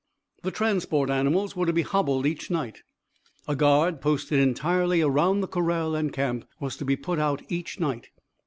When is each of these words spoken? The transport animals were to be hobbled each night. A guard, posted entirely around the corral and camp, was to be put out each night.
The 0.41 0.49
transport 0.49 1.11
animals 1.11 1.55
were 1.55 1.67
to 1.67 1.73
be 1.73 1.83
hobbled 1.83 2.25
each 2.25 2.49
night. 2.49 2.81
A 3.47 3.55
guard, 3.55 4.01
posted 4.01 4.39
entirely 4.39 4.99
around 5.03 5.41
the 5.41 5.47
corral 5.47 5.93
and 5.93 6.11
camp, 6.11 6.45
was 6.59 6.75
to 6.77 6.85
be 6.85 6.95
put 6.95 7.19
out 7.19 7.43
each 7.49 7.79
night. 7.79 8.09